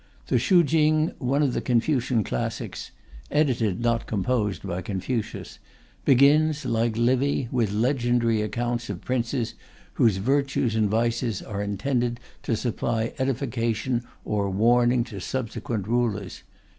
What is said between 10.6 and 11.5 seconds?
and vices